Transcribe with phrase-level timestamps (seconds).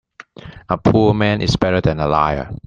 [0.67, 2.49] A poor man is better than a liar.